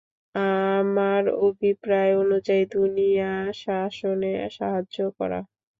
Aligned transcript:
আমার 0.79 1.23
অভিপ্রায় 1.41 2.13
অনুযায়ী 2.23 2.63
দুনিয়া 2.75 3.31
শাসনে 3.61 4.27
সাহায্য 4.57 4.97
করা! 5.17 5.39